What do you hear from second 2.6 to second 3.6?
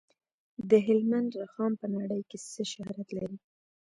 شهرت لري؟